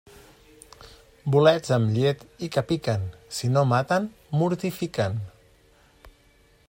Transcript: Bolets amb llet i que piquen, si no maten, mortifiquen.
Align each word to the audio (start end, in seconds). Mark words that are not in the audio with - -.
Bolets 1.35 1.69
amb 1.75 1.91
llet 1.97 2.23
i 2.47 2.49
que 2.55 2.63
piquen, 2.71 3.05
si 3.41 3.51
no 3.53 3.65
maten, 3.75 4.09
mortifiquen. 4.41 5.21